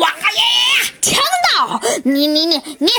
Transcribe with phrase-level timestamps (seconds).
[0.00, 0.92] 哇耶！
[1.00, 1.22] 强
[1.54, 1.80] 盗！
[2.04, 2.90] 你你你你！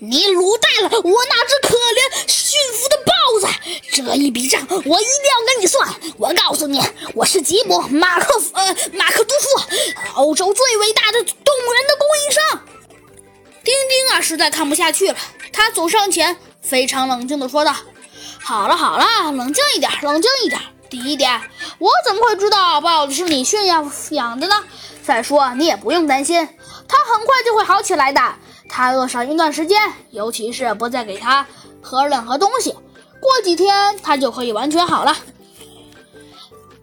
[0.00, 3.46] 你掳带了我那只可怜驯服的豹子，
[3.92, 5.88] 这一笔账我一定要跟你算。
[6.18, 6.82] 我告诉你，
[7.14, 9.62] 我是吉姆·马克呃马克杜夫，
[10.14, 12.66] 欧洲最伟大的动物园的供应商。
[13.62, 15.16] 丁丁啊，实在看不下去了，
[15.52, 17.72] 他走上前，非常冷静地说道
[18.42, 20.60] ：“好了好了，冷静一点，冷静一点。
[20.90, 21.40] 第一点，
[21.78, 24.64] 我怎么会知道豹子是你驯养养的呢？
[25.04, 26.48] 再说，你也不用担心，
[26.88, 28.20] 他很快就会好起来的。”
[28.68, 31.46] 他饿上一段时间，尤其是不再给他
[31.82, 32.72] 喝任何东西，
[33.20, 35.14] 过几天他就可以完全好了。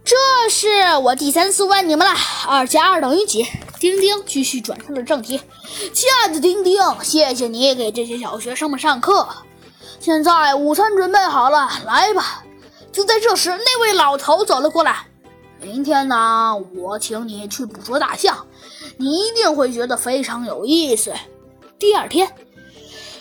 [0.04, 0.16] 这
[0.50, 2.14] 是我第三次问你们了，
[2.48, 3.48] 二加二等于几？
[3.80, 5.42] 丁丁继续转向了正题。
[5.94, 9.28] 亲爱的丁丁，谢谢你给这些小学生们上课。
[10.00, 12.44] 现在午餐准备好了，来吧。
[12.92, 15.06] 就在这时，那位老头走了过来。
[15.62, 18.48] 明天呢，我请你去捕捉大象，
[18.98, 21.14] 你一定会觉得非常有意思。
[21.78, 22.30] 第二天，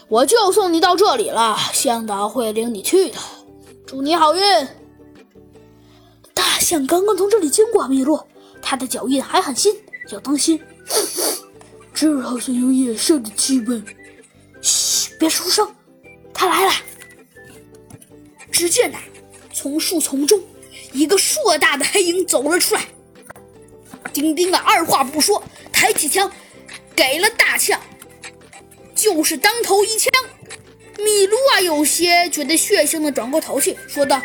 [0.09, 1.57] 我就送你到这里了。
[1.73, 3.19] 向导会领你去的，
[3.87, 4.43] 祝你好运。
[6.33, 8.21] 大象刚刚从这里经过，麋鹿，
[8.63, 9.75] 它的脚印还很新，
[10.11, 10.61] 要当心。
[11.93, 13.83] 这儿好像有野兽的气味。
[14.61, 15.69] 嘘，别出声，
[16.33, 16.73] 它来了。
[18.53, 18.99] 只见呐，
[19.53, 20.41] 从树丛中，
[20.93, 22.87] 一个硕大的黑影走了出来。
[24.13, 26.31] 丁丁啊，二话不说，抬起枪，
[26.95, 27.81] 给了大象。
[28.95, 30.11] 就是当头一枪，
[30.99, 34.21] 米卢啊，有些觉得血腥的转过头去，说道：“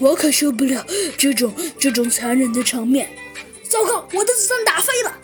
[0.00, 0.84] 我可受不了
[1.16, 3.08] 这种这种残忍的场面。”
[3.70, 5.18] 糟糕，我的子弹打飞了！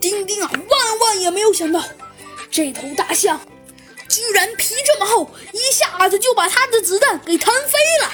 [0.00, 1.84] 丁丁啊，万万也没有想到，
[2.50, 3.40] 这头大象
[4.08, 8.12] 居然皮这么厚，一下子就把他的子弹给弹飞了。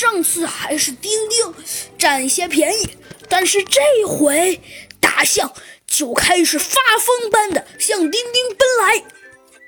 [0.00, 1.54] 上次还是丁丁
[1.98, 2.96] 占些便宜，
[3.28, 4.58] 但是这回
[4.98, 5.52] 大象。
[5.86, 9.04] 就开始发疯般的向丁丁奔来